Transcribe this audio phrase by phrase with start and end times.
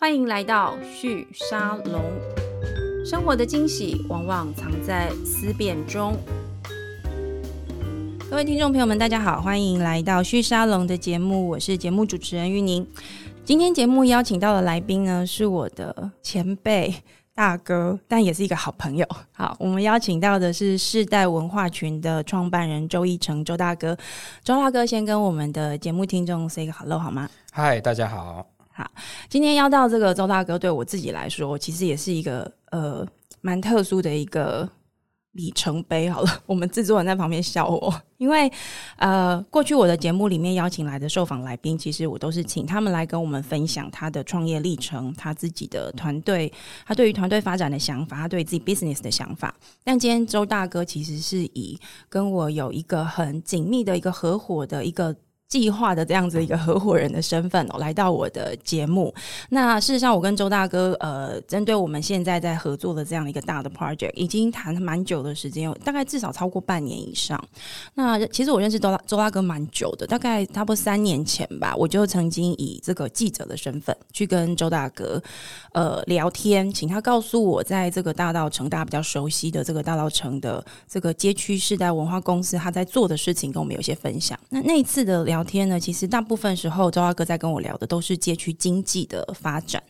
[0.00, 2.00] 欢迎来到旭沙龙。
[3.04, 6.16] 生活的惊喜往往藏在思辨中。
[8.30, 12.86] 各位听众朋友们，大家好，欢迎来到旭沙龙的节目，我是节目主持人玉宁。
[13.44, 16.94] 今天节目邀请到的来宾呢，是我的前辈
[17.34, 19.04] 大哥，但也是一个好朋友。
[19.34, 23.98] 好，我们邀请到的是世代文化群的创办人周一成，周大哥。
[24.44, 27.28] 周大哥先跟我们的节目听众 say 个 hello 好吗？
[27.50, 28.46] 嗨，大家好。
[28.78, 28.88] 好，
[29.28, 33.04] 今天邀到这个周大哥，对我自己来说，其实也是一个呃
[33.40, 34.70] 蛮特殊的一个
[35.32, 36.08] 里程碑。
[36.08, 38.48] 好了，我们制作人在旁边笑我，因为
[38.98, 46.52] 呃，过去我的节目里面邀请来的受访来宾，其实我都是请他们来跟我们分享他的创业历程，他自己的团队，
[46.86, 49.52] 他对于团队发展的想法，他对自己 business 的想法。
[49.82, 51.76] 但今天周大哥其实是以
[52.08, 55.16] 跟我有一个很紧密的一个合伙的一个。
[55.48, 59.12] 计划的这样子一个合伙人的身份哦，来到我的节目。
[59.48, 67.42] 那事实上，我跟周大哥呃，针对我们现在在合作的这样一个大的 project，已经谈了蛮久的时间，大概至少超过半年以上。
[67.94, 75.22] 那其实我认识周大周大哥蛮久的，大概差不多三年前吧，我就曾经以这个记者的身份去跟周大哥
[75.72, 84.38] 呃聊天，请他告诉我，在这个大道城大家比较熟悉的这个大道城的这个街区世代文化公司，他在做的事情，跟我们有些分享。
[84.50, 85.37] 那那一次的聊。
[85.38, 89.80] 聊天呢，其实大部分时候，周大哥在跟我聊的都是街区经济的发展。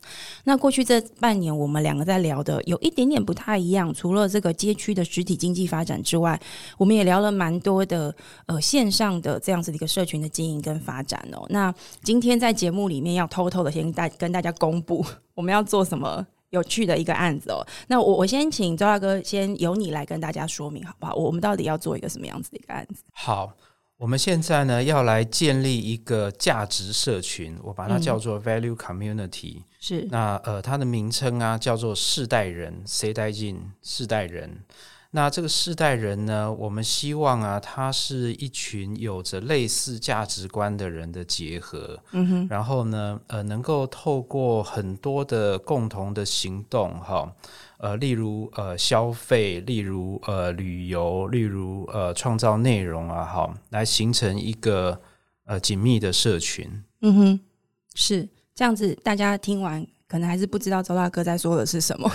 [0.44, 3.92] 那过去这半年，我们两个在聊的有一点点不太一样。
[3.94, 6.38] 除了这个街区的实体经济发展之外，
[6.76, 11.46] 我们也聊了蛮多的呃线上的这样子的一个社群的经营跟发展哦。
[11.48, 15.02] 那今天在节目里面要偷偷的先大跟大家公布
[15.32, 17.66] 我们要做什么有趣的一个案子哦。
[17.86, 21.14] 那我我先请周大哥先由你来跟大家说明好不好？
[21.14, 23.02] 我们到底要做一个什么样子的一个案子？
[23.14, 23.50] 好。
[23.98, 29.64] 我们现在呢，要来建立一个价值社群，我把它叫做 value community。
[29.80, 34.62] 是那呃，它的名称啊，叫做世代人，谁代进世代人。
[35.10, 41.98] 那这个世代人呢，我们希望啊，他是一群有着类似价值观的人的结合。
[42.12, 42.46] 嗯哼。
[42.50, 47.34] 然后呢，呃，能够透过很多的共同的行动，哈。
[47.78, 55.00] 呃，例如呃消费，例如呃旅游，例如呃创造内容啊，好，来形成一个
[55.44, 56.84] 呃紧密的社群。
[57.00, 57.40] 嗯哼，
[57.94, 59.86] 是这样子，大家听完。
[60.08, 62.10] 可能还是不知道周大哥在说的是什么。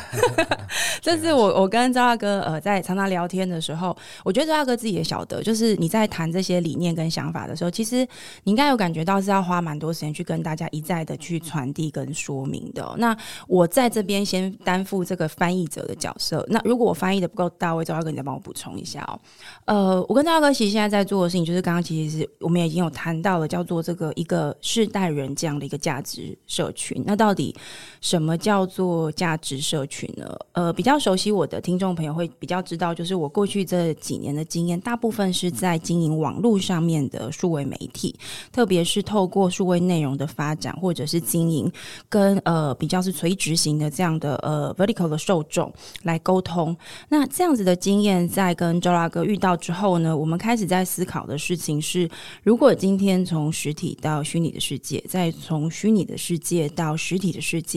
[1.01, 7.97] 这是我我跟周大哥呃在常常聊天的时候，我觉得周大哥自己也晓得，就是你在谈这些理念跟想法的时候，其实
[8.43, 12.95] 你应该有感觉到是要花蛮多时间去跟大家一再的去传递跟说明的。
[12.97, 13.15] 那
[13.47, 16.43] 我在这边先担负这个翻译者的角色。
[16.49, 19.19] 那如果我翻译的不够到位，周大哥你再帮我补充一下哦。
[19.65, 27.03] 呃，我跟周大哥其实现在在做的事情，就是刚刚其实是我们已经有谈到了，叫做这个一个世代人这样的一个价值社群。
[27.05, 27.55] 那到底？
[28.01, 30.37] 什么叫做价值社群呢？
[30.51, 38.15] 呃，比较熟悉我的听众朋友会比较知道，就是我过去这几年的经验，大部分是在经营网络上面的数位媒体，
[38.51, 41.71] 特别是透过数位内容的发展，或者是经营
[42.07, 45.71] 跟呃比较是垂直型的这样的呃 vertical 的受众
[46.03, 46.75] 来沟通。
[47.09, 52.09] 那这样子的经验，在跟周大哥遇到之后呢，我们开始在思考的事情是：
[52.43, 57.72] 如果今天从实体到虚拟的世界，再从虚拟的世界到实体的世界。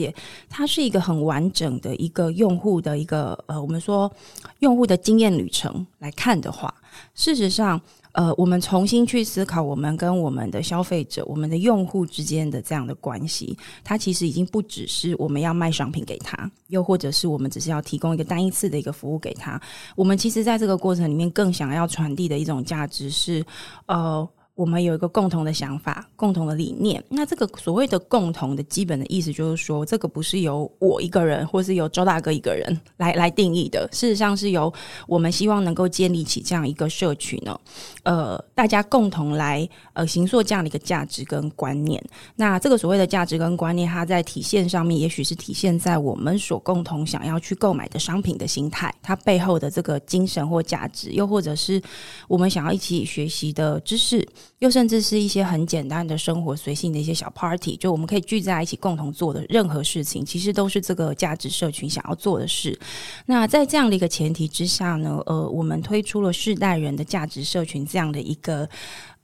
[0.49, 4.11] 它是一个很完整的一个用户的一个呃，我们说
[4.59, 6.73] 用户的经验旅程来看的话，
[7.13, 7.79] 事实上，
[8.11, 19.61] 呃，我们重新去思考我们跟我们的消费者、我们的用户之间的这样的关系，它其实已经不只是我们要卖商品给他，又或者是我们只是要提供一个单一次的一个服务给他。
[19.95, 23.45] 我们其实在这个过程里面，更想要传递的一种价值是，
[23.85, 24.27] 呃。
[24.57, 27.01] 我们有一个共同的想法，共同的理念。
[27.09, 33.87] 那这个所谓的共同的基本的意思，就是说，这个不是由我一个人，或是由周大哥一个人来来定义的。
[33.91, 34.73] 事实上，是由
[35.05, 37.55] 我们希望能够建立起这样一个社群呢，
[38.01, 42.03] 呃，大家共同来呃行塑这样的一个价值跟观念。
[42.35, 51.79] 那这个所谓的价值跟观念，它在体现上面，也许是体现在我们所共同想要去购买的商品的心态，它背后的这个精神或价值，又或者是
[52.27, 54.27] 我们想要一起学习的知识。
[54.59, 62.79] 又甚至是一些很简单的生活随性的一些小 party，就我们可以聚在一起共同做的任何事情，其实都是这个价值社群想要做的事。
[63.25, 68.67] 那在这样的一个前提之下呢，呃，我们推出了世代人的价值社群这样的一个。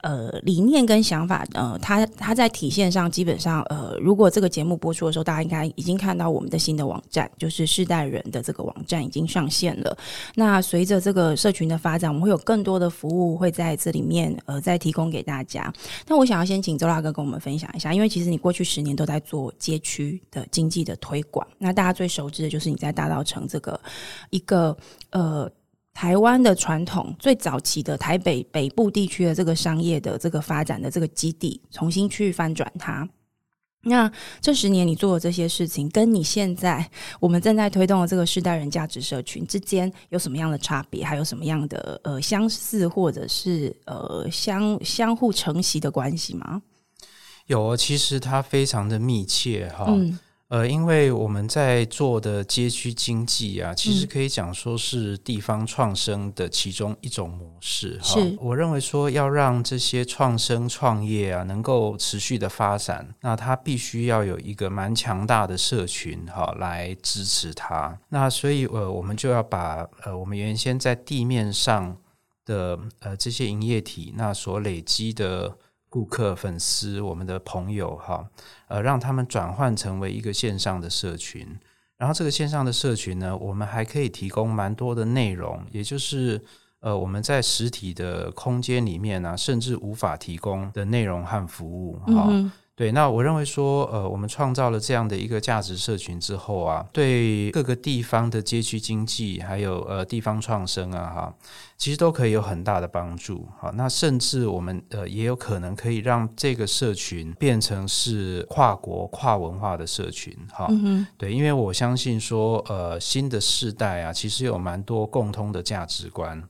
[0.04, 9.98] 呃理念跟想法，呃，它它在体现上基本上，呃，如果这个节目播出的时候，大家应该已经看到我们的新的网站，就是世代人的这个网站已经上线了。
[10.36, 15.74] 那随着这个社群的发展，我们会有更多的服务会在这里面，呃，再提供给大家。
[16.08, 23.80] 那我想要先请周大哥跟我们分享一下，因为其实你过去十年都在做街区的经济的推广，那大家最熟知的就是你在大道城这个
[24.30, 24.76] 一个
[25.12, 25.50] 呃。
[25.94, 33.08] 台湾的传统最早期的台北北部地区的这个商业的这个发展的这个基地，重新去翻转它。
[33.86, 34.10] 那
[34.40, 41.04] 这十年你做的这些事情，跟你现在我们正在推动的这个世代人价值社群之间有什么样的差别？
[41.04, 46.62] 还有什么样的呃相似或者是呃相相互承袭的关系吗？
[47.48, 49.94] 有，其实它非常的密切哈。
[50.54, 58.00] 呃，因为我们在做的街区经济啊，其实可以讲说是地方创生的其中一种模式。
[58.04, 67.98] 哈，我认为说要让这些创生创业啊能够持续的发展，那它必须要有一个蛮强大的社群哈来支持它。
[68.10, 71.98] 那所以呃，我们就要把呃我们原先在地面上
[72.46, 75.58] 的呃这些营业体那所累积的。
[75.94, 78.28] 顾客、粉丝、我们的朋友，哈，
[78.68, 81.48] 呃，让他们转换成为一个线上的社群。
[81.98, 86.44] 然后这个线上的社群呢，我们还可以提供蛮多的内容，也就是
[86.80, 92.28] 呃，我们在实体的空间里面呢，甚至无法提供的内容和服务，哈。
[92.76, 101.36] 对，那我认为说，呃，我们创造了这样的一个价值社群之后啊，对各个地方的街区经济，还有呃地方创生啊，哈，
[101.78, 103.48] 其实都可以有很大的帮助。
[103.60, 110.36] 好，那甚至我们呃也有可能可以让这个社群变成是跨国跨文化的社群。
[110.52, 110.68] 哈，
[111.16, 116.42] 对，因为我相信说，呃，新的世代啊，其实有蛮多共通的价值观。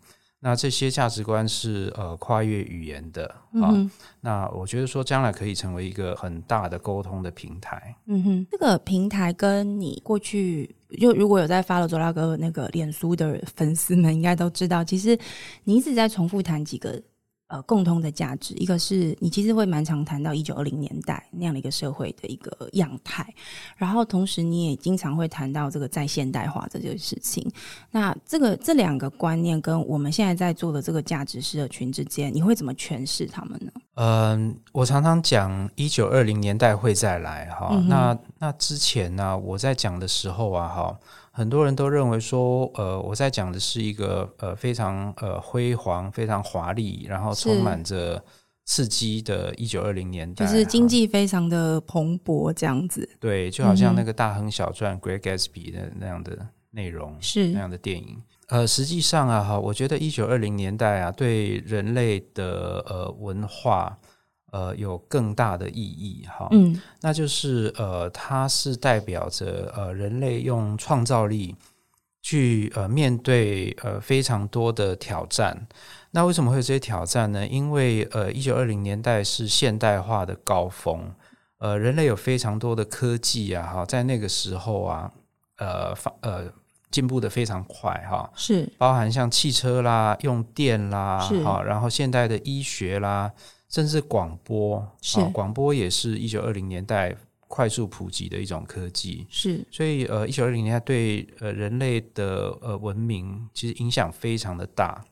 [0.46, 3.72] 那这些价值观是呃跨越语言的啊，
[4.20, 7.96] 那我觉得说将来可以成为一个很大的沟通的平台。
[8.08, 15.18] 嗯哼，这个平台跟你过去就如果有在发了周大哥那个脸书的粉丝们应该都知道，其实
[15.64, 17.02] 你一直在重复谈几个。
[17.48, 23.32] 呃，共通的价值，一个是你其实会蛮常谈到一九二零年代那样的一个社会的一个样态，
[23.78, 27.48] 然后同时你也经常会谈到这个在现代化这件事情。
[27.92, 33.72] 那这个这两个观念跟我们现在在做的这个价值社群之间，你会怎么诠释他们呢？
[33.96, 37.76] 嗯，我常常讲一九二零年代会再来哈。
[37.88, 41.00] 那那之前呢，我在讲的时候啊，哈。
[41.36, 48.24] 很多人都认为说，呃，我在讲的是一个呃非常呃辉煌、非常华丽，然后充满着
[48.66, 53.10] 刺激的一九二零年代，就是经济非常的蓬勃这样子。
[53.20, 56.38] 对，就好像那个大亨小传《Great Gatsby》的那样的
[56.70, 58.22] 内容，是那样的电影。
[58.50, 63.98] 呃，实际上啊，哈，我觉得一九二零年代啊，对人类的呃文化。
[64.54, 71.56] 呃，有更大的意义哈，嗯，那就是呃，它是代表着呃，人类用创造力
[72.22, 75.66] 去呃面对呃非常多的挑战。
[76.12, 77.48] 那为什么会有这些挑战呢？
[77.48, 81.12] 因为呃，一九二零年代是现代化的高峰，
[81.58, 85.12] 呃，人类有非常多的科技啊，哈，在那个时候啊，
[85.58, 86.44] 呃，发呃
[86.92, 93.32] 进步的非常快哈，是包含像汽车啦、用电啦，哈，然后现代的医学啦。
[93.74, 95.20] 甚至广播，是。
[95.32, 97.16] 广播也是一九二零年代
[97.48, 99.66] 快速普及的一种科技，是。
[99.72, 105.04] 所以呃，一九二零年代对呃人类的呃文明其实影响非常的大。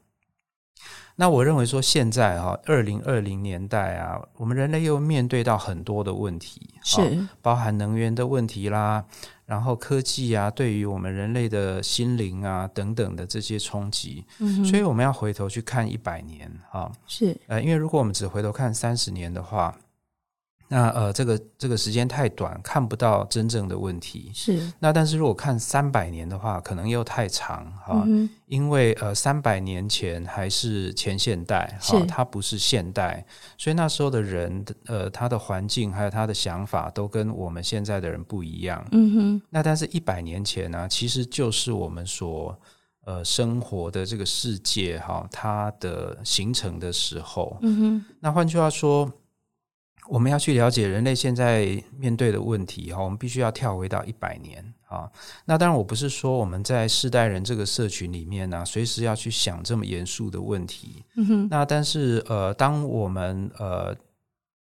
[1.15, 9.05] 那我认为说现在哈，二零二零年代啊，我们人类又面对到很多的问题，是包含能源的问题啦。
[9.45, 14.25] 然后科技啊，对于我们人类的心灵啊等等的这些冲击，
[14.65, 19.75] 所以我们要回头去看一百年啊，是呃，因为如果我们只回头看三十年的话。
[20.73, 24.31] 那呃，这个这个时间太短，看不到真正的问题。
[24.33, 24.71] 是。
[24.79, 28.07] 那但是如果看三百年的话，可能又太长哈，
[28.45, 33.25] 因为呃，三百年前还是前现代，哈，它不是现代，
[33.57, 38.81] 所以那时候的人，呃，他的环境还有他的想法都跟我们现在的人不一样。
[38.93, 39.41] 嗯哼。
[39.49, 42.57] 那但是一百年前呢，其实就是我们所
[43.03, 47.57] 呃生活的这个世界哈，它的形成的时候。
[47.61, 48.05] 嗯哼。
[48.21, 49.11] 那换句话说。
[50.09, 55.09] 我们要去了解人类现在面对的问题哈，我们必须要跳回到一百年啊。
[55.45, 61.05] 那当然，我不是说我们在世代人这个社群里面呢，随时要去想这么严肃的问题。
[61.15, 61.47] 嗯哼。
[61.49, 63.95] 那但是呃，当我们呃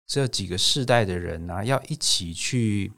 [0.07, 2.91] 这几个世代的人呢，要一起去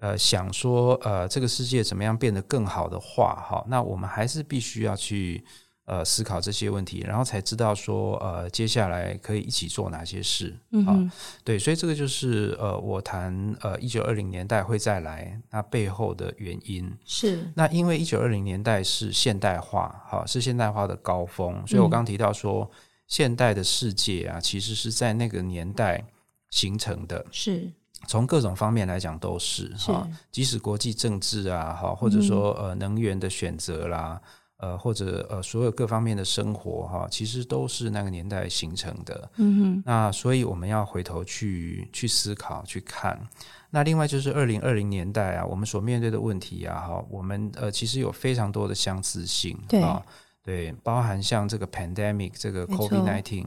[0.00, 5.42] 呃想说呃这个世界怎么样变得更好的话哈，那我们还是必须要去
[5.86, 10.56] 呃思考这些问题，然后才知道说呃接下来可以一起做哪些事。
[10.70, 11.10] 嗯哼，
[11.44, 16.90] 对，所以这个就是呃我谈呃一九二零年代会再来那背后的原因。
[17.04, 22.70] 是那因为一九二零年代是现代化，哈，是现代化的高峰，所以我刚提到说，
[23.06, 26.04] 现代的世界啊，其实是在那个年代
[26.50, 27.24] 形成的。
[27.30, 27.70] 是
[28.06, 34.20] 从各种方面来讲都是是哈，即使国际政治啊，哈，或者说呃能源的选择啦，
[34.58, 39.30] 呃或者呃所有各方面的生活哈，其实都是那个年代形成的。
[39.36, 43.20] 嗯哼，那所以我们要回头去去思考去看。
[43.70, 50.00] 那另外就是二零二零年代啊，我们所面对的问题啊，哈，我们呃其实有非常多的相似性，对啊，
[50.42, 53.46] 对，包含像这个 pandemic 这个 COVID nineteen，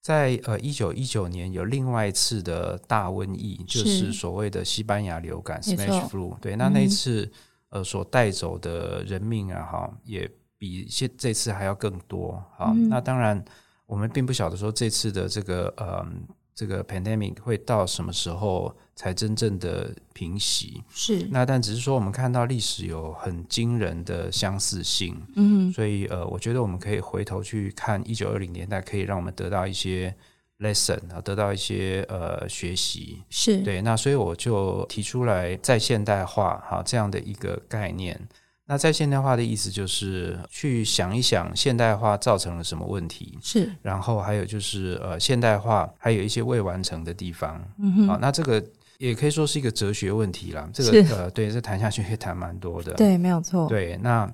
[0.00, 3.98] 在呃一九一九年有另外一次的大瘟疫，就是。
[3.98, 6.34] 是所谓的西班牙流感 （Spanish flu）。
[6.40, 7.30] 对，那嗯那一次
[7.70, 12.42] 呃所带走的人命啊，哈，也比现这次还要更多。
[12.56, 13.42] 好，嗯那当然
[13.86, 16.06] 我们并不晓得说这次的这个呃
[16.54, 20.82] 这个 pandemic 会到什么时候才真正的平息。
[20.90, 30.14] 是那但只是说我们看到历史有很惊人的相似性，嗯，所以呃，我觉得我们可以回头去看一九二零年代，可以让我们得到一些
[30.60, 33.22] lesson 啊，得到一些呃学习。
[33.28, 38.20] 是对，那所以我就提出来在现代化哈这样的一个概念。
[38.66, 47.60] 那在现代化的意思就是去想一想现代化造成了什么问题，是然后还有就是呃现代化还有一些未完成的地方。
[47.78, 48.64] 嗯哼，，好那这个
[48.98, 50.70] 也可以说是一个哲学问题啦。
[50.72, 52.94] 这个呃，对，这谈下去可以谈蛮多的。
[52.94, 54.32] 对，没有错，对，那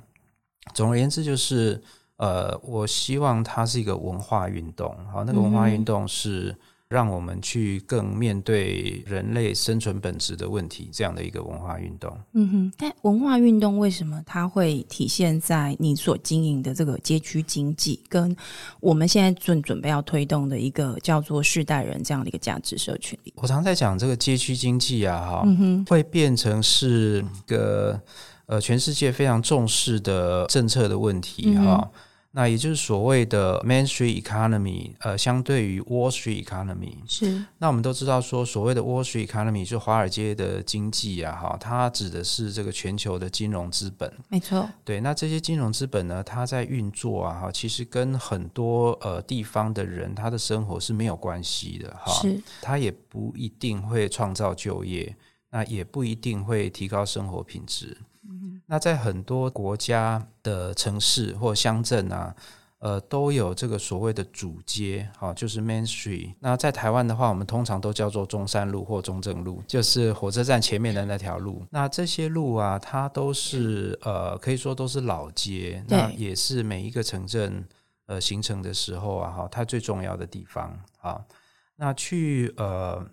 [0.74, 1.82] 总而言之就是，
[2.16, 6.56] 呃，我希望它是一个文化运动，好，那个文化运动是
[6.88, 12.16] 让我们去更面对人类生存本质的问题，这样的一个文化运动。
[12.32, 18.34] 嗯哼，但文化运动为什么它会体现在你所经营的这个街区经济，跟
[18.80, 23.34] 我们现在正准备要推动的一个叫做世代人这样的一个价值社群里？
[23.36, 28.00] 我常在讲这个街区经济啊，哈、嗯哼，会变成是一个
[28.46, 31.90] 呃全世界非常重视的政策的问题哈、
[32.36, 37.42] 那也就是所谓的 Main Street Economy，呃，相对于 Wall Street Economy，是。
[37.56, 44.12] 那我们都知道说，所谓的 Wall Street Economy 就华尔街的经济啊，哈，它指的是这个全球的金融资本。
[44.28, 52.38] 没错，对，那这些金融资本呢，它在运作啊，哈，其实跟很多呃地方的人他的生活是没有关系的，哈，是。
[52.60, 55.16] 它也不一定会创造就业，
[55.50, 57.96] 那也不一定会提高生活品质。
[58.66, 62.34] 那在很多国家的城市或乡镇啊，
[62.78, 66.34] 呃，都有这个所谓的主街，好、就是 Main Street。
[66.40, 71.64] 那在台湾的话，我们通常都叫做中山路或中正路，就是火车站前面的那条路。
[71.70, 77.64] 那这些路啊，它都是呃，可以说都是老街，那也是每一个城镇
[78.06, 81.24] 呃形成的时候啊，哈，它最重要的地方啊。
[81.76, 83.06] 那去呃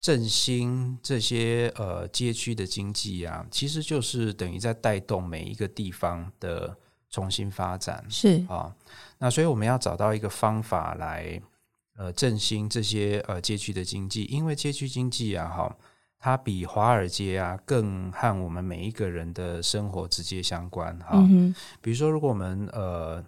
[0.00, 6.76] 振兴这些呃街区的经济啊，其实就是等于在带动每一个地方的
[7.10, 8.74] 重新发展是啊。
[9.18, 11.40] 那所以我们要找到一个方法来
[11.96, 15.76] 呃振兴这些呃街区的经济，因为街区经济啊，哈。
[16.18, 21.10] 它比华尔街啊更和我们每一个人的生活直接相关哈。
[21.12, 23.22] 嗯，比如说，如果我们呃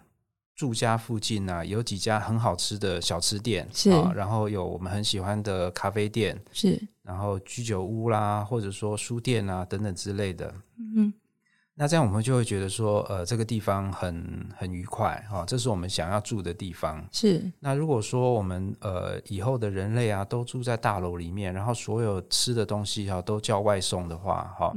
[0.59, 3.89] 住家附近呢、有几家很好吃的小吃店，是。
[3.91, 6.77] 啊，然后有我们很喜欢的咖啡店，是。
[7.01, 10.53] 然后居酒屋啦，或者说书店啊等等之类的。
[10.77, 10.93] 嗯。
[10.95, 11.13] 哼，
[11.75, 17.07] 那这样我们就会觉得说，呃，这个地方很很愉快哈、这是我们想要住的地方。
[17.09, 17.49] 是。
[17.61, 24.73] 那如果说我们呃以后的人类啊都住在大楼里面，然后所有吃的东西哈、都叫外送的话，哈、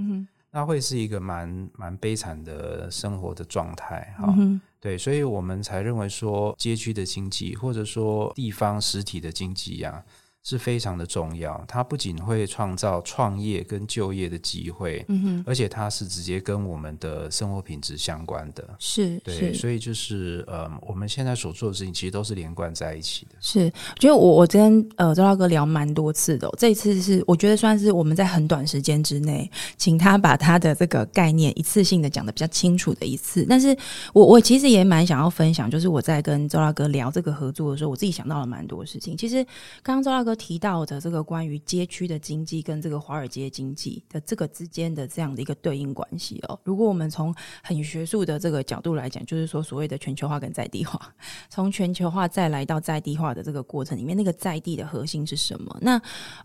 [0.53, 4.33] 那会是一个蛮蛮悲惨的生活的状态哈。
[4.39, 10.05] 嗯，对，所以我们才认为说，街区的经济或者说地方实体的经济呀、
[10.43, 11.63] 是非常的重要。
[11.67, 18.69] 它不仅会创造创业跟就业的机会，嗯哼，而且它是直接跟我们的生活品质相关的。
[18.79, 23.37] 是对，所以就是呃，我们现在所做的事情其实都是连贯在一起的。
[23.41, 23.61] 是，
[23.95, 33.47] 我觉得我我跟呃周大哥聊蛮多次的哦、这一次是我觉得算是我们在很短时间之内，请他把他的这个概念一次性的讲的比较清楚的一次。
[33.49, 33.77] 但是
[34.13, 39.17] 我我其实也蛮想要分享，就是我在跟周大哥聊这个合作的时候，我自己想到了蛮多事情。
[39.17, 39.45] 其实
[39.83, 51.01] 刚刚周大哥提到的这个关于街区的经济跟这个华尔街经济的这个之间的这样的一个对应关系哦，如果我们从很学术的这个角度来讲，就是说所谓的全球化跟在地化，
[51.49, 55.77] 从全球化再来到在地化的这个过程里面，那个在地的核心是什么？
[55.81, 56.01] 那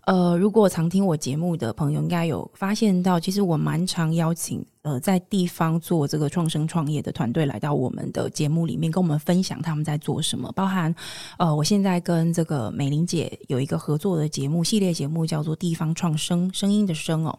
[0.06, 10.94] 呃，如果常听我节目的朋友，应该有发现到，其实我蛮常邀请呃在地方做这个创生创业的团队来到我们的节目里面，跟我们分享他们在做什么，包含
[11.38, 17.38] 呃我现在跟这个美玲姐有一个合作的节目系列节目，叫做《地方创生》，声音的声哦。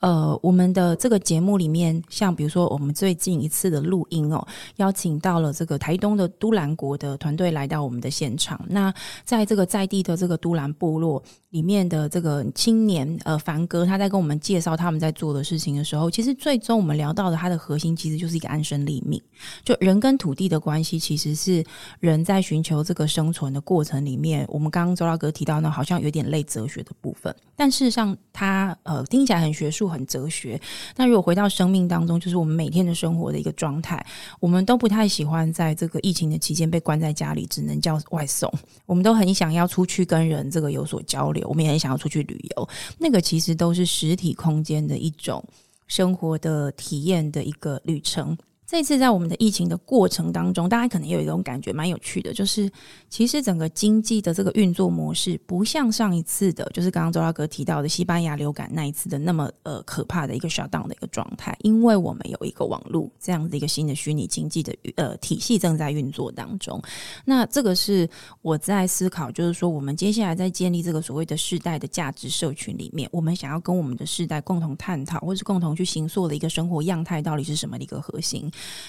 [0.00, 4.44] 呃，我们的这个节目里面，像比如说我们最近一次的录音哦，
[4.76, 8.60] 邀请到了这个台东的都兰国的团队来到我们的现场。
[8.68, 8.92] 那
[9.24, 19.20] 在这个在地的这个都兰部落里面的这个青年呃凡哥，他在跟我们介绍他们在做的事情的时候，其实最终我们聊到的它的核心其实就是一个安身立命，
[19.62, 21.62] 就人跟土地的关系，其实是
[21.98, 29.90] 人在寻求这个生存的过程里面，我们刚刚周老哥提到呢，好像有点类哲学的部分，但事实上它呃听起来很学术。
[29.90, 30.60] 很哲学，
[30.94, 34.06] 那如果回到生命当中，就是我们每天的生活的一个状态，
[34.38, 38.48] 我们都不太喜欢在这个疫情的期间被关在家里，只能叫外送。
[38.86, 42.68] 我们都很想要出去跟人这个有所交流，我们也很想要出去旅游。
[42.98, 45.44] 那个其实都是实体空间的一种
[45.90, 48.38] 生活的体验的一个旅程。
[48.70, 52.70] 这次在我们的疫情的过程当中，大家可能有一种感觉蛮有趣的，就是
[53.08, 66.80] 其实整个经济的这个运作模式不像上一次的，就是刚刚周大哥提到的西班牙流感那一次的那么呃可怕的一个 shutdown 的一个状态，因为我们有一个网络这样的一个新的虚拟经济的呃体系正在运作当中。
[67.24, 68.08] 那这个是
[68.40, 78.48] 我在思考，就是说我们接下来在建立这个所谓的世代的价值社群里面，我们想要跟我们的世代共同探讨，或是共同去形塑的一个生活样态到底是什么的一个核心。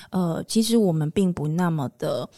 [0.10, 2.30] 呃，其实我们并不那么的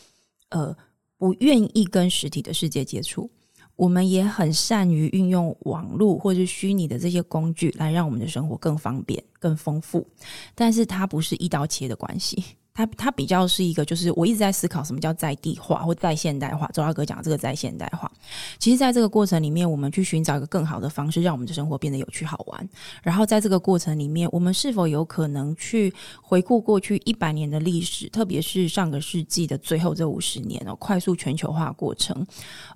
[0.50, 0.76] 呃
[1.18, 3.30] 不愿意跟实体的世界接触，
[3.76, 10.08] 我们也很善于运用网络或者虚拟的这些工具来让我们的生活更方便、更丰富，
[10.54, 12.44] 但是它不是一刀切的关系。
[12.74, 16.68] 它它比较是一个，就是我一直在思考什么叫在地化或在现代化。
[16.74, 18.12] 周大哥讲这个在现代化，
[18.58, 22.70] 其实在这个过程里面，我们去寻找一个更好的方式，让我们的生活变得有趣好玩。
[23.04, 32.26] 然后在这个过程里面，我们是否有可能去回顾过去一百年的历史，特别是上个世纪的最后这五十年哦，快速全球化过程，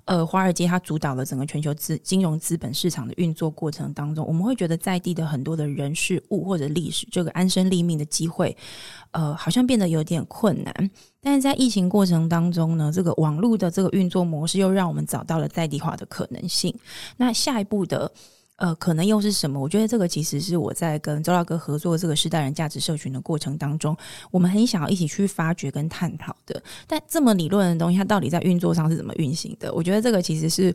[0.04, 8.56] 呃，华尔街它主导了整个全球资金融资本市场的运作过程当中，我们会觉得在地的很多的人事物或者历史，这个安身立命的机会。
[9.18, 16.72] 呃，好像变得有点困难，但是在疫情过程当中呢，这个网络的这个运作模式又让我们找到了在地化的可能性。
[17.16, 18.08] 那下一步的
[18.58, 19.58] 呃，可能又是什么？
[19.58, 23.96] 我觉得这个其实是我在跟周大哥合作这个世代人价值社群的过程当中，
[24.30, 26.62] 我们很想要一起去发掘跟探讨的。
[26.86, 29.74] 但这么理论的东西，它到底在运作上是怎么运行的？
[29.74, 30.72] 我觉得这个其实是。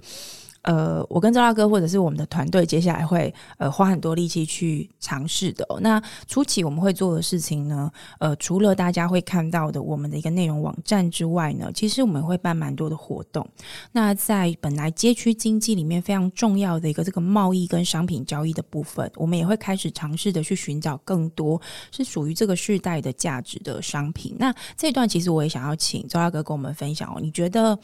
[0.63, 5.65] 呃，我跟周大哥或者是我们的团队，接下来会呃花很多力气去尝试的。
[5.81, 13.47] 那初期我们会做的事情呢，呃，除了大家会看到的我们的一个内容网站之外呢，其实我们会办蛮多的活动。
[13.91, 24.35] 那在本来街区经济里面非常重要的一个这个贸易跟商品交易的部分，我们也会开始尝试的去寻找更多是属于这个世代的价值的商品。
[24.39, 27.77] 那这段其实我也想要请周大哥跟我们分享哦，你觉得？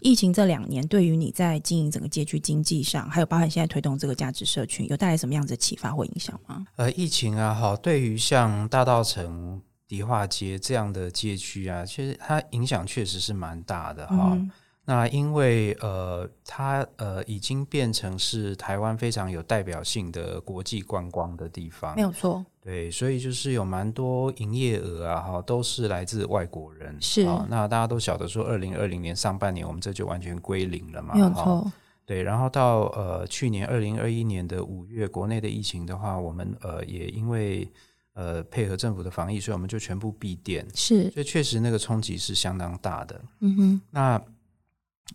[0.00, 6.64] 疫情这两年对于你在经营整个街区经济上，还有包含现在推动这个价值社群，有带来什么样子的启发或影响吗？
[6.76, 14.38] 呃，疫情啊，哈，对于像大道城、迪化街这样的街区啊，其实它影响确实是蛮大的哈。
[14.84, 22.44] 那因为呃，它呃已经变成是台湾非常有代表性的国际观光的地方，没有错。
[22.60, 26.96] 对，所以就是有蛮多营业额啊，哈，都是来自外国人。
[27.00, 31.70] 是，那大家都晓得说，二零二零年上半年我们这就完全归零了嘛，没有错。
[32.04, 37.70] 对，然后到呃去年二零二一年的五月，国内的疫情的话，我们呃也因为
[38.14, 40.66] 呃配合政府的防疫，所以我们就全部闭店。
[40.74, 43.20] 是，所以确实那个冲击是相当大的。
[43.38, 44.20] 嗯哼，那。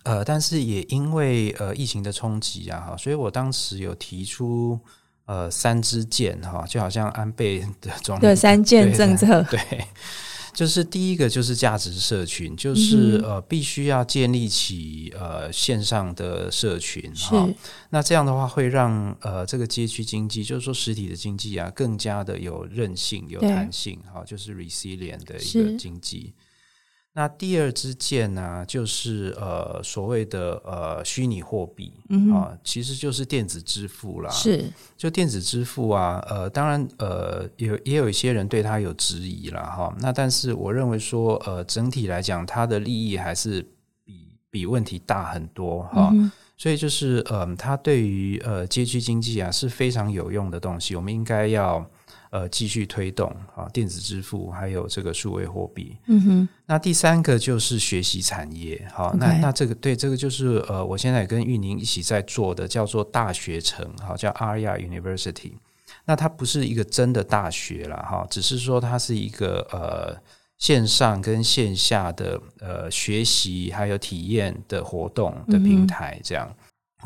[0.04, 4.80] 呃，但是也因为呃疫情的冲击啊，哈，所以我当时有提出
[5.26, 9.60] 呃三支箭哈，就好像安倍的 总对三箭政策，对，
[10.54, 17.48] 就是第一个就是价值社群，就是呃必须要建立起呃线上的社群哈，
[17.90, 26.34] 那这样的话会让呃这个街区经济，就是说实体的经济啊，更加的有韧性、有弹性哈，就是 resilient 的一个经济。
[27.18, 31.94] 那第二支箭呢，就是呃所谓的呃虚拟货币
[32.34, 34.30] 啊，其实就是电子支付啦。
[34.30, 39.96] 是，就电子支付啊，呃，当然呃有也有一些人对它有质疑了哈。
[40.02, 43.66] 那但是我认为说，呃，整体来讲，它的利益还是
[44.04, 46.14] 比比问题大很多哈。
[46.58, 51.90] 所以就是呃，它对于呃街区经济啊是非常有用的东西，我们应该要。
[52.36, 55.96] 呃，继续推动啊，电子支付还有这个数位货币。
[56.08, 56.50] 嗯哼。
[56.66, 65.54] 那第三个就是学习产业，好，那那这个对这个就是呃，我现在跟玉宁一起在做的，叫做大学城，好，叫 Aria University。
[66.04, 70.22] 那它不是一个真的大学了哈，只是说它是一个呃
[70.58, 76.20] 线上跟线下的呃学习还有体验的活动的平台。
[76.22, 76.54] 这样，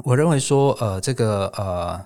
[0.03, 2.03] 我认为说呃这个呃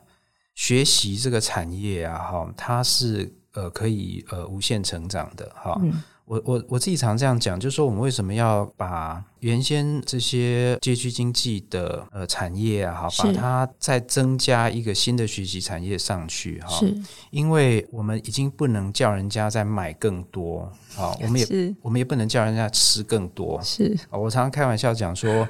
[0.55, 5.79] 学习这个产业啊哈，它是呃可以呃无限成长的哈。
[6.25, 16.69] 我我我自己常这样讲，就是说我们为什么要把原先这些街区经济的呃产业啊，哈，把它再增加一个新的学习产业上去哈？
[16.79, 16.95] 是，
[17.29, 23.61] 因为我们已经不能叫人家再买更多啊，我们也我们也不能叫人家吃更多。
[23.61, 25.45] 是，我常常开玩笑讲说。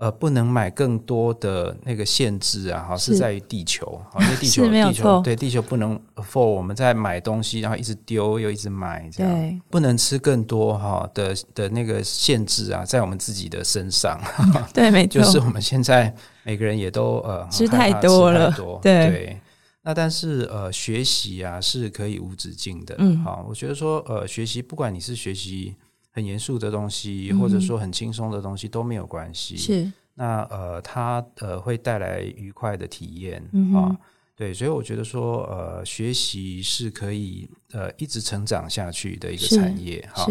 [0.00, 14.18] 呃，不能买更多的那个限制啊，哈，是在于地球，因为地球，地球对地球不能 for 我们在买东西，然后一直丢又一直买，这样不能吃更多哈的的那个限制啊，在我们自己的身上，
[14.72, 19.38] 对，没 错，就是我们现在每个人也都呃吃太多了，对，
[19.82, 25.76] 那但是呃，学习啊是可以无止境的，嗯，好，我觉得说呃，学习不管你是学习。
[26.12, 29.56] 很严肃的东西，或者说很轻松的东西都没有关系。
[29.56, 33.42] 是那呃，它呃会带来愉快的体验
[33.74, 33.96] 啊。
[34.36, 40.26] 对，所以我觉得说呃，学习是可以呃一直成长下去的一个产业哈。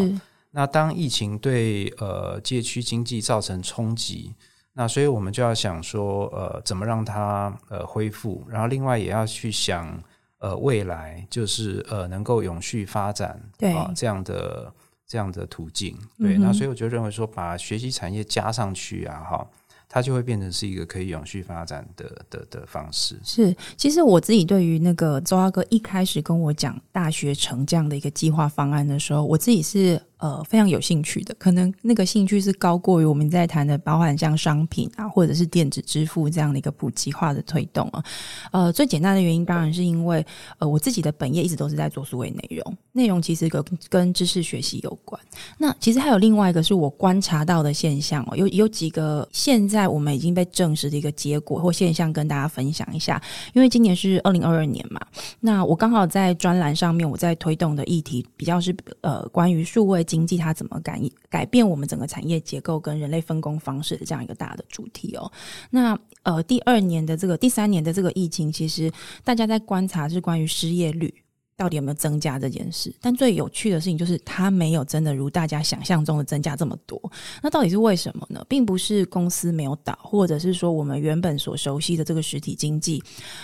[0.50, 4.34] 那当疫情对呃街区经济造成冲击，
[4.72, 10.02] 那所以我们就要想说呃怎么让它呃恢复，然后另外也要去想
[10.38, 14.72] 呃未来就是呃能够永续发展对啊这样的。
[15.10, 19.50] 这样的途径，对，那所以我就认为说，把学习产业加上去啊，哈。
[19.92, 23.18] 它就会变成是一个可以永续发展的的的方式。
[23.24, 31.34] 是，其实我自己对于那个周阿哥一开始跟我讲大学城这样的一个计划方案的时候，我自己是呃非常有兴趣的。
[31.38, 38.04] 可能那个兴趣是高过于我们在谈的，包含像商品啊，或者是电子支付这样的一个普及化的推动啊。
[38.52, 40.24] 呃，最简单的原因当然是因为
[40.58, 45.20] 呃我自己的本业一直都是在做数位内容，内容其实跟跟知识学习有关。
[45.58, 49.90] 那其实还有另外一个是我观察到的现象哦，有有几个现在。
[49.90, 53.20] 我们已经被证实的一个结果或现象，跟大家分享一下。
[53.54, 55.00] 因为今年是二零二二年嘛，
[55.40, 65.30] 那我刚好在专栏上面，我在推动的议题比较是呃关于数位经济它怎么改改变我们整个产业结构跟人类分工方式的这样一个大的主题哦。
[65.70, 68.90] 那呃第二年的这个第三年的这个疫情，其实
[69.22, 71.14] 大家在观察是关于失业率。
[71.60, 72.90] 到底有没有增加这件事？
[73.02, 76.98] 但最有趣的事情就是，它没有真的如大家想象中的增加这么多。
[77.42, 78.42] 那到底是为什么呢？
[78.48, 83.02] 并不是公司没有倒，或者是说我们原本所熟悉的这个实体经济，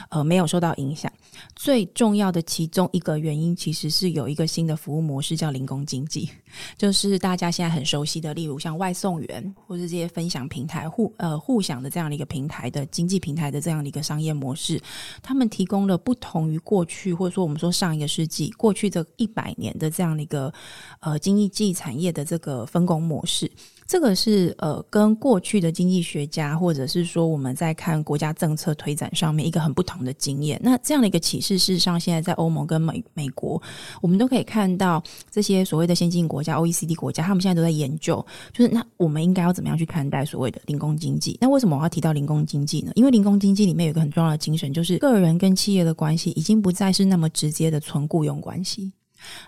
[0.08, 1.12] 呃，没有受到影响。
[1.54, 6.30] 最重要的其中一个原因，其实是有一个新的服务模式，叫零工经济，
[6.78, 14.80] 就是大家现在很熟悉的，例如像外送员，或者这些分享平台互呃互享的这样的一个平台的经济平台的这样的一个商业模式，
[15.22, 18.05] 他们提供了不同于过去，或者说我们说上一个。
[18.06, 20.52] 世纪过去这一百年的这样的一个
[21.00, 23.50] 呃经济产业的这个分工模式。
[23.86, 30.60] 这个是呃，跟过去的经济学家，或者是说我们在看国家政策推展上面一个很不同的经验。
[30.62, 33.62] 那这样的一个启示，事实上现在在欧盟跟美美国，
[34.02, 41.38] 我们都可以看到这些所谓的先进国家 OECD 国家，他们现在都在研究，就是那我们应该要怎么样去看待所谓的零工经济？
[41.40, 42.92] 那为什么我要提到零工经济呢？
[42.96, 48.92] 因为零工经济里面有一个很重要的精神，就是个人跟企业的关系已经不再是那么直接的纯雇佣关系。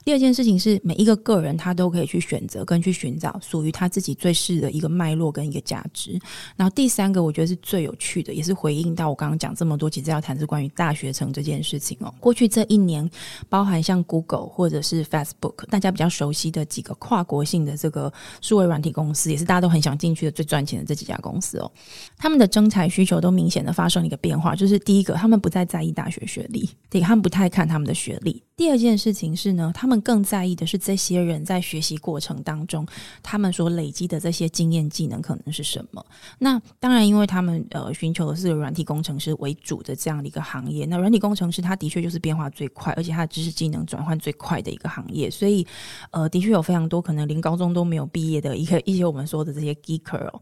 [0.04, 6.18] 第二件事情是，每一个个人他都可以去选择跟去寻找属于他自己最适的一个脉络跟一个价值。
[6.56, 12.12] 然后第三个，我觉得是最有趣的，也是回应到我刚刚讲这么多，其实要谈是关于大学城这件事情哦。
[12.20, 13.08] 过去这一年，
[13.48, 21.70] 包含像 Google 或者是 Facebook，大家比较熟悉的几个跨国性的这个数位软体公司，也是大家都很想进去的最赚钱的这几家公司哦。
[22.16, 28.42] 他们的征才需求都明显的发生了一个变化，就是第一个，他们不再在意大学学历；第一个，他们不太看他们的学历。
[28.56, 32.86] 第二件事情是呢，他们更在意的是这些人在学习过程当中，
[33.22, 36.04] 他们所累积的这些经验技能可能是什么？
[36.38, 45.66] 那当然，因为他们呃寻求的是软体工程师为主的这样的一个行业，那软体工程师他的确就是变化最快，而且他的知识技能转换最快的一个行业，所以
[46.10, 50.40] 呃，的确有非常多可能连高中都没有毕业的一个一些我们说的这些 geeker 哦。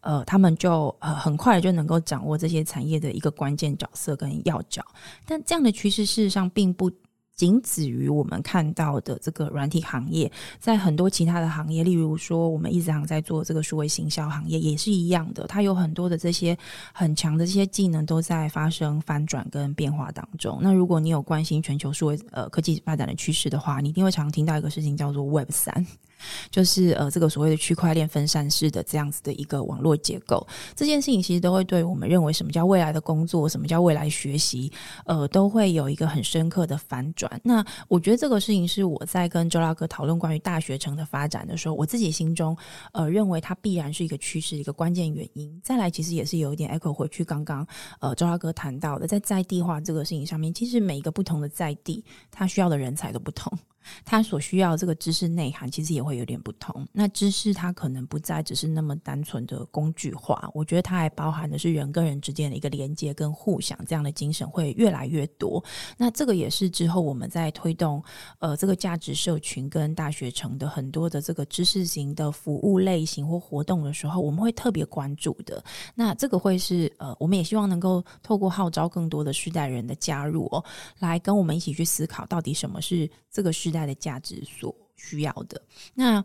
[0.00, 4.84] 呃，他们就呃很快就能够掌握这些产业的一个关键角色跟要角，
[5.26, 6.90] 但这样的趋势事实上并不。
[7.34, 15.46] 仅止于我们看到的这个软体行业，在很多其他的行业，例如说我们一直行在做这个数位行销行业，也是一样的。
[15.46, 16.56] 它有很多的这些
[16.92, 20.58] 很强的这些技能都在发生翻转跟变化当中。
[20.62, 25.86] 那如果你有关心全球数位呃科技发展的趋势的话，你一定会常听到一个事情叫做 Web 三。
[26.50, 30.46] 就是呃这个所谓的区块链分散式的这样子的一个网络结构。
[30.74, 34.72] 这件事情其实都会对我们认为什么叫未来的工作，什么叫未来学习，
[35.06, 37.40] 呃，都会有一个很深刻的反转。
[37.42, 42.56] 那我觉得这个事情是我在跟周大哥讨论关于大学城的发展的时候，我自己心中
[42.92, 45.60] 呃认为它必然是一个趋势，一个关键原因。
[45.62, 47.66] 再来，其实也是有一点 echo 回去刚刚
[48.00, 53.52] 呃周大哥谈到的，在在地化这个事情上面，其实每一个不同的在地，它需要的人才都不同。
[54.04, 56.86] 他所需要这个知识内涵，其实也会有点不同。
[56.92, 65.62] 那知识它可能不再只是那么单纯的工具化，我觉得它还包含的是人跟人之间的一个连接跟互享，这样的精神会越来越多。
[65.96, 68.02] 那这个也是之后我们在推动
[68.38, 75.62] 呃这个价值社群跟大学城的很多的这个知识型的服务类型或活动的时候，我们会特别关注的。
[75.94, 80.64] 那这个会是呃，我们也希望能够透过号召更多的世代人的加入哦，
[80.98, 85.60] 来跟我们一起去思考到底什么是这个时代的价值所需要的。
[85.94, 86.24] 那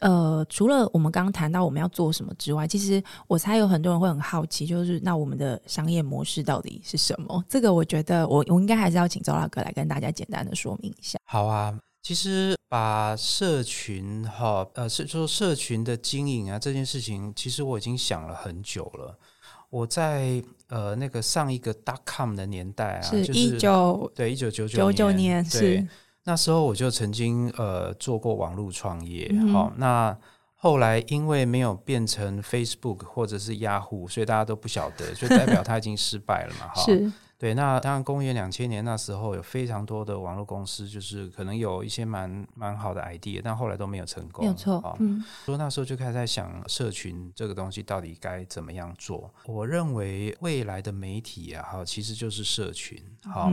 [0.00, 7.42] 呃，除了我们刚刚谈到我们要做什么之外，其实我猜有很多人会很好奇，就是那我们的商业模式到底是什么？
[7.48, 11.18] 这个我觉得我我应该还是要请周老哥来跟大家简单的说明一下。
[11.24, 19.18] 好啊，其实把社群哈呃是说社群的经营啊这件事情，其实我已经想了很久了。
[19.70, 25.84] 我在呃那个上一个 dot com 的年代啊，是一九对一九九九九年是。
[26.30, 30.16] 那时候我就曾经呃做过网络创业，好，那
[30.54, 36.82] 后来因为没有变成 Facebook 或者是 Yahoo，所以大家都不晓得，就代表它已经失败了嘛， 哈。
[36.84, 37.12] 是。
[37.36, 44.44] 对，那当然，公元两千年那时候有非常多的网络公司，就是可能有一些蛮蛮好的 idea，但后来都没有成功。
[44.44, 49.32] 没有错，嗯，所以那时候就开始在想，社群这个东西到底该怎么样做？
[49.46, 53.50] 我认为未来的媒体啊，哈，其实就是社群，好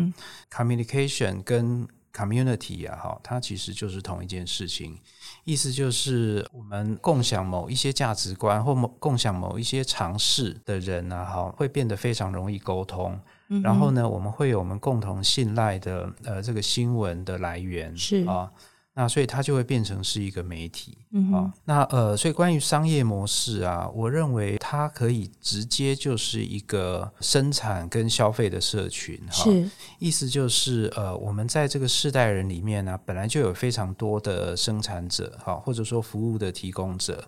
[0.52, 1.88] ，communication 跟
[2.18, 4.98] community 啊，哈，它其实就是同一件事情，
[5.44, 13.20] 意思就是我们共享某一些价值观或某共享某一些尝试的人啊，哈，会变得非常容易沟通。
[13.64, 18.26] 然后呢，我们会有我们共同信赖的呃这个新闻的来源是。
[18.26, 18.52] 啊，
[19.00, 20.98] 那所以它就会变成是一个媒体
[21.32, 21.54] 啊。
[21.66, 29.46] 那呃，所以关于商业模式啊，我认为它可以直接就是一个生产跟消费的社群哈。
[30.00, 37.24] 意思就是呃，我们在这个世代人里面呢，本来就有非常多的生产者哈，或者说服务的提供者，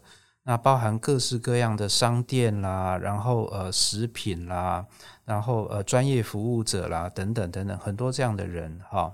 [0.45, 4.83] 那包含各式各样的商店啦，然后呃食品啦。
[5.23, 9.13] 然后呃，专业服务者啦，等等等等，很多这样的人哈。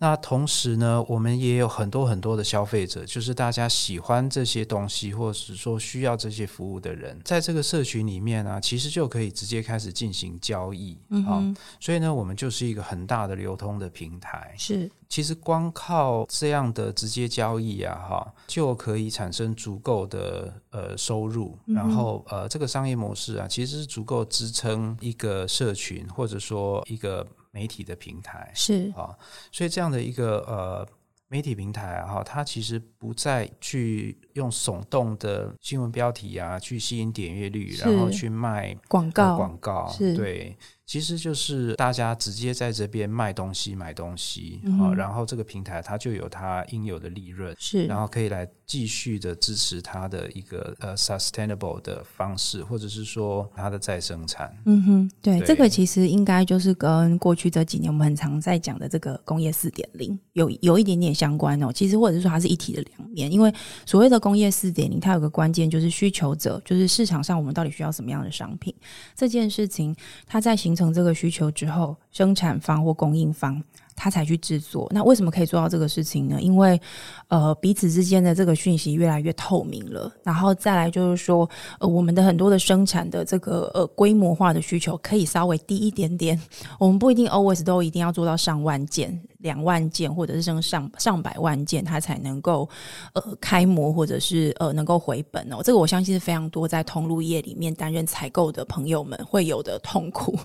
[0.00, 11.42] 那同时呢，我们也有很多很多的消费者，就是大家喜欢这些东西，或者是说需要这些服务的人，在这个社群里面呢，其实就可以直接开始进行交易啊。
[11.80, 14.54] 所以呢，我们就是一个很大的流通的平台。
[14.56, 21.58] 是，其实光靠这样的直接交易啊，哈，就可以产生足够的呃收入。
[21.66, 27.26] 然后呃，这个商业模式啊，其实是足够支撑一个社群，或者说一个。
[27.50, 28.92] 媒体的平台是。
[28.96, 29.16] 啊，
[29.52, 30.88] 所以这样的一个呃
[31.28, 40.56] 媒体平台哈，它其实不再去用耸动的新闻标题啊，去吸引点阅率，然后去卖广告广告，对。
[40.88, 54.50] 其实就是大家直接在这边卖东西、买东西啊，然后这个平台它就有它应有的利润，是，然后可以来继续的支持它的一个呃 sustainable 的方式，或者是说它的再生产。
[54.64, 61.70] 嗯哼，对，这个其实应该就是跟过去这几年我们很常在讲的这个工业四点零有有一点点相关哦。
[61.70, 63.52] 其实或者是说它是一体的两面，因为
[63.84, 68.74] 所谓的工业四点零，它有个关键就是需求者，就是市场上我们到底需要什么样的商品，
[69.14, 69.94] 这件事情
[70.26, 73.62] 它在形成这个需求之后，生产方或供应方
[73.98, 74.88] 他才去制作。
[74.94, 76.40] 那为什么可以做到这个事情呢？
[76.40, 76.80] 因为
[77.26, 80.10] 呃，彼此之间的这个讯息越来越透明了。
[80.22, 81.48] 然后再来就是说，
[81.80, 86.40] 呃，我们的很多的生产的这个呃规模化的需求可以稍微低一点点。
[86.78, 89.20] 我们不一定 always 都一定要做到上万件。
[89.38, 92.68] 两万件，或者是升上上百万件，它才能够
[93.12, 95.58] 呃开模，或者是呃能够回本哦。
[95.62, 100.36] 这个我相信是非常多在通路业里面担任采购的朋友们会有的痛苦，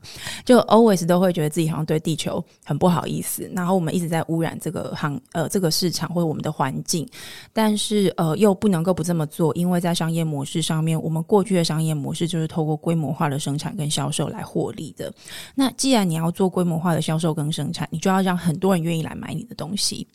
[0.45, 7.10] 就 always 都会觉得自己好像对地球很不好意思，然后我们一直在污染这个行呃这个市场或者我们的环境，
[7.51, 15.12] 但是呃又不能够不这么做，因为在商业模式上面，我们过去的商业模式就是透过规模化的生产跟销售来获利的。
[15.56, 18.84] 那既然你要做规模化的销售跟生产，你就要让很多人。
[18.84, 20.06] 愿意来买你的东西，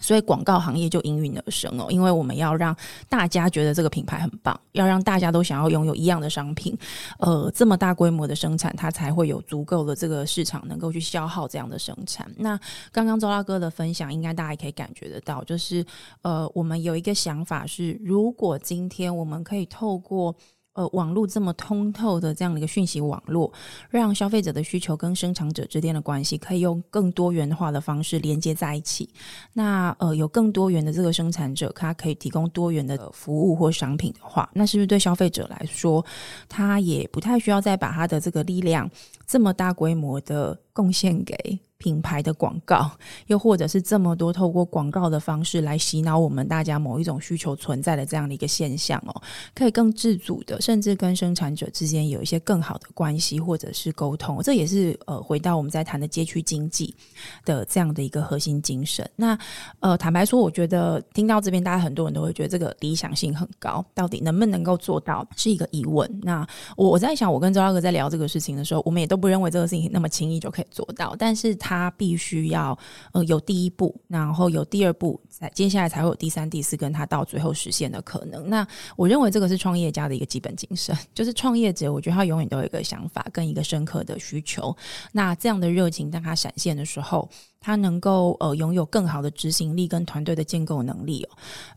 [0.00, 2.76] 所以广告行业就应运而生哦，因为我们要让
[3.08, 6.76] 大家觉得这个品牌很棒，要让大家都想要拥有一样的商品，
[7.18, 12.30] 呃，这么大规模的生产，它才会有足够的这个市场能够去消耗这样的生产。
[12.36, 12.58] 那
[12.92, 15.84] 刚刚周大哥的分享，应该大家也可以感觉得到，就是
[16.22, 20.34] 呃，我们有一个想法是，如果今天我们可以透过
[20.76, 23.50] 呃，网络这么通透的这样的一个讯息网络，
[23.88, 29.08] 让消费者的需求跟生产者之间的关系可以用更多元化的方式连接在一起。
[29.54, 36.04] 那呃，有更多元的这个生产者，他可以提供多元的服务或商品的话，那是不是对消费者来说，
[36.46, 38.90] 他也不太需要再把他的这个力量
[39.26, 41.58] 这么大规模的贡献给？
[41.78, 42.90] 品牌的广告，
[43.28, 49.22] 又或者是这么多透过广告的方式来洗脑我们大家某一种需求存在的这样的一个现象哦，
[49.54, 56.96] 可以更自主的，甚至跟生产者之间有一些更好的关系或者是沟通，这也是呃回到我们在谈的街区经济
[57.44, 59.06] 的这样的一个核心精神。
[59.14, 59.38] 那
[59.80, 66.10] 呃，坦白说，我觉得听到这边，大家很多人都会觉得这个理想性很高，到底能不能够做到是一个疑问。
[66.22, 71.56] 那我我在想，我跟周大哥在聊这个事情的时候，我们也都不认为这个事情那么轻易就可以做到，但是。
[71.58, 72.78] 他必须要
[73.12, 78.48] 呃有第一步，然后有第二步，在接下来才会有第三、第四，跟他到最后实现的可能。
[78.48, 84.76] 那我认为这个是创业家的一个基本精神，就是创业者，我觉得他永远都有一个想法跟一个深刻的需求。
[85.12, 91.26] 那这样的热情当他闪现的时候，他能够呃拥有更好的执行力跟团队的建构能力，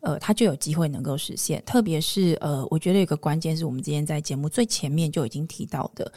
[0.02, 1.64] 呃，他就有机会能够实现。
[1.66, 6.12] 特别是呃，我觉得有个关键是我们今天在节目最前面就已经提到的。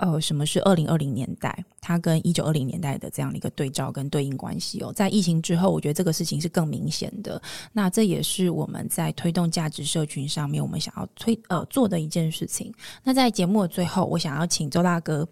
[0.00, 1.64] 呃，什么是二零二零年代？
[1.80, 7.40] 它跟一九二零年代的这样的一个对照跟对应关系哦，在疫情之后，我觉得这个事情是更明显的。
[7.72, 12.72] 那这也是我们在推动价值社群上面，我们想要推呃做的一件事情。
[13.04, 15.28] 那在节目的最后，我想要请周大哥。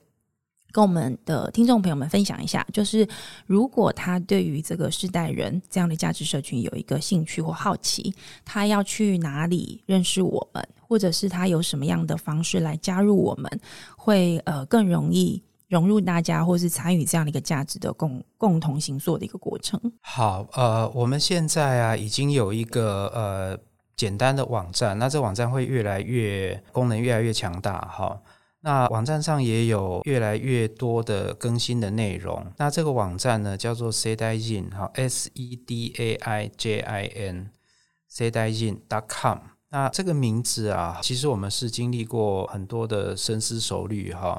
[0.70, 3.08] 跟我们的听众朋友们分享一下，就是
[3.46, 13.60] 如果他对于这个世代人这样的价值社群有一个兴趣或好奇，他要去哪里认识我们，或者是他有什么样的方式来加入我们，
[13.96, 19.80] 会呃更容易融入大家，或是参与这样的一个价值的共共同行作的一个过程。
[20.02, 23.58] 好，呃，我们现在啊已经有一个呃
[23.96, 28.20] 简单的网站，那这网站会越来越功能越来越强大，哈。
[28.68, 32.46] 那网站上也有越来越多的更新的内容。
[32.58, 39.38] 那这个网站呢，叫做 Sedaijin，哈，S E D A I J I N，Sedaijin.com。
[39.70, 44.38] 那这个名字啊，其实我们是经历过很多的深思熟虑，哈。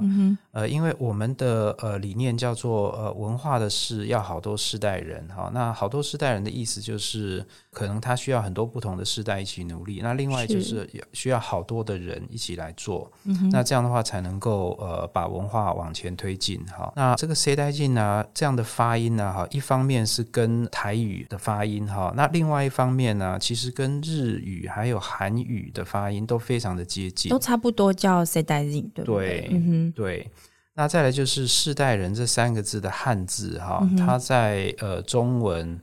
[0.52, 5.50] 呃，因为我们的呃理念叫做呃文化的事要好多世代人，哈。
[5.54, 7.46] 那好多世代人的意思就是。
[7.72, 13.12] 可能他需要很多不同的世代一起努力，那另外就是需要好多的人一起来做，
[13.52, 16.92] 那这样的话才能够呃把文化往前推进哈。
[16.96, 18.26] 那这个谁带进呢？
[18.34, 19.32] 这样的发音呢？
[19.32, 29.48] 哈，一方面是跟台语的发音哈，那另外一方面呢，其实跟日语还有韩语的发音都非常的接近，都差不多叫谁带进，对对？
[29.52, 30.28] 嗯哼，对。
[30.74, 35.80] 那再来就是世代人这三个字的汉字哈，它在呃中文。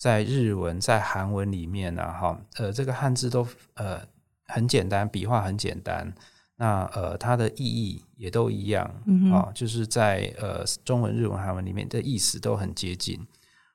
[0.00, 4.00] 在日文、在韩文里面呢，哈，呃，这个汉字都呃
[4.46, 6.10] 很简单，笔画很简单，
[6.56, 8.82] 那呃它的意义也都一样，
[9.30, 13.20] 啊，就是在呃中文、日文、韩文里面的意思都很接近。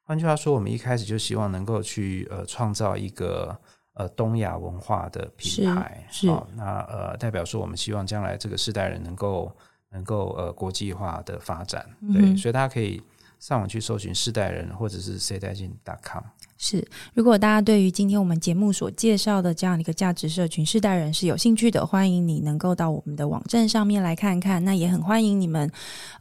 [0.02, 3.56] 换句话说，我们一开始就希望能够去呃创造一个
[3.94, 9.56] 呃东亚文化的品牌，是那呃代表说我们希望将来这个世代人能够
[9.92, 13.00] 能够呃国际化的发展，对，所以大家可以。
[13.46, 16.24] 上网去搜寻世代人，或者是世代进 .com。
[16.58, 24.66] 是，如果大家对于今天我们节目所介绍的这样一个价值社群世代人是有兴趣的，欢迎你能够到我们的网站上面来看看。
[24.66, 25.72] 那也很欢迎你们，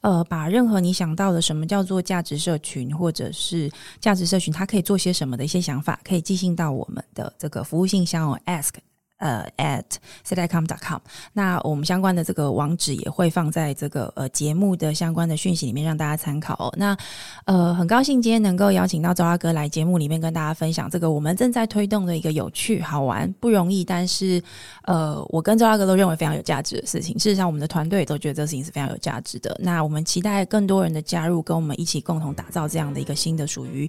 [0.02, 8.74] 呃，把任何你想到的什么叫做价值社群，或者是价值社群它可以做些什么的一些想法，可以寄信到我们的这个服务信箱哦，ask。
[9.18, 9.84] 呃，at
[10.24, 10.98] c i c o m com，
[11.32, 16.74] 那我们相关的这个网址也会放在这个呃节目的相关的讯息里面，让大家参考哦。
[16.76, 16.96] 那
[17.44, 24.42] 呃，很高兴今天能够邀请到周阿哥来节目里面跟大家分享这个我们正在推动的一个有趣、好玩、不容易，但是
[24.82, 27.16] 呃，我跟周阿哥都认为非常有价值的事情。
[27.16, 29.56] 事实上，我们的团队都觉得这事情是非常有价值的。
[29.62, 33.88] 那我们期待更多人的加入，跟我们一起共同打造这样的一个新的属于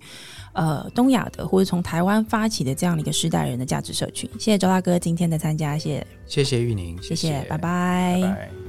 [0.53, 4.29] 呃东亚的或者从台湾发起的这样的一个世代人的价值社群。
[4.33, 5.14] 谢谢周大哥今。
[5.15, 6.07] 今天的参加，谢谢。
[6.25, 8.64] 谢谢玉宁，谢谢，拜拜。